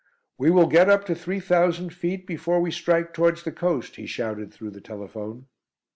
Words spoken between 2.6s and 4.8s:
strike towards the coast," he shouted through